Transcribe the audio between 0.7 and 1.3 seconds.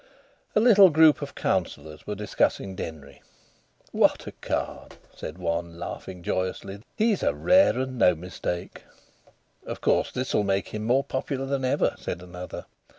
group